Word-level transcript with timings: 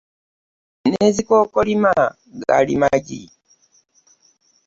N'ezikookolima 0.87 1.91
g'ali 2.47 2.75
maggi 2.81 3.21